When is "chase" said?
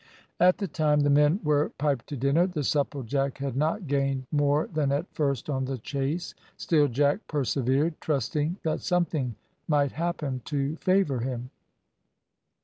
5.77-6.33